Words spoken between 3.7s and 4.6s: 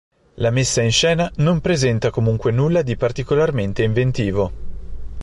inventivo.